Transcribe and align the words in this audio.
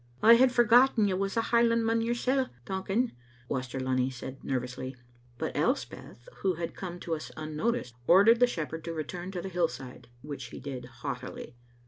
"I 0.23 0.33
had 0.33 0.51
forgotten 0.51 1.07
you 1.07 1.15
was 1.15 1.37
a 1.37 1.41
Highlandman 1.41 2.01
yoursel', 2.01 2.47
Duncan," 2.65 3.11
Waster 3.47 3.79
Lunny 3.79 4.09
said 4.09 4.43
nervously; 4.43 4.95
but 5.37 5.55
Elspeth, 5.55 5.97
Digitized 5.97 5.99
by 5.99 6.05
VjOOQ 6.07 6.31
IC 6.31 6.35
who 6.37 6.53
had 6.55 6.75
come 6.75 6.99
to 7.01 7.13
us 7.13 7.31
unnoticed, 7.37 7.93
ordered 8.07 8.39
the 8.39 8.47
shepherd 8.47 8.83
to 8.85 8.93
return 8.93 9.29
to 9.29 9.43
the 9.43 9.49
hillside, 9.49 10.07
which 10.23 10.45
he 10.45 10.59
did 10.59 10.85
haughtily. 10.85 11.55